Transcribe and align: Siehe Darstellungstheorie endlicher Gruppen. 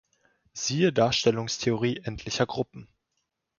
Siehe 0.53 0.91
Darstellungstheorie 0.91 1.99
endlicher 2.05 2.47
Gruppen. 2.47 2.87